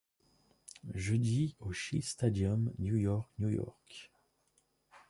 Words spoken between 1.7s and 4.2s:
Shea Stadium, New York, New York.